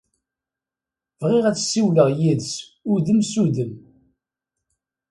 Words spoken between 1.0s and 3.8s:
Bɣiɣ ad ssiwleɣ yid-s udem s udem.